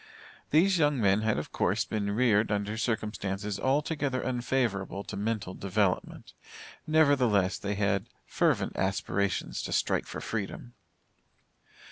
[0.49, 6.33] These young men had of course been reared under circumstances altogether unfavorable to mental development.
[6.87, 10.73] Nevertheless they had fervent aspirations to strike for freedom.